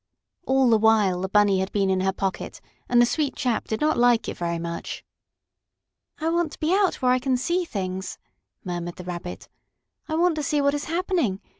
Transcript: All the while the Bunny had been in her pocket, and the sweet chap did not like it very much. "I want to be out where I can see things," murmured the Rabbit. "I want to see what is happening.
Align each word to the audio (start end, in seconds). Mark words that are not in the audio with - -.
All 0.47 0.67
the 0.71 0.79
while 0.79 1.21
the 1.21 1.29
Bunny 1.29 1.59
had 1.59 1.71
been 1.71 1.91
in 1.91 1.99
her 2.01 2.11
pocket, 2.11 2.59
and 2.89 2.99
the 2.99 3.05
sweet 3.05 3.35
chap 3.35 3.67
did 3.67 3.81
not 3.81 3.99
like 3.99 4.27
it 4.27 4.35
very 4.35 4.57
much. 4.57 5.05
"I 6.19 6.27
want 6.29 6.53
to 6.53 6.59
be 6.59 6.73
out 6.73 7.03
where 7.03 7.11
I 7.11 7.19
can 7.19 7.37
see 7.37 7.65
things," 7.65 8.17
murmured 8.63 8.95
the 8.95 9.03
Rabbit. 9.03 9.47
"I 10.09 10.15
want 10.15 10.37
to 10.37 10.41
see 10.43 10.59
what 10.59 10.73
is 10.73 10.85
happening. 10.85 11.39